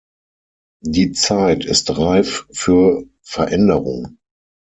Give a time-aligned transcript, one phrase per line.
[0.83, 4.17] Die Zeit ist reif für Veränderung.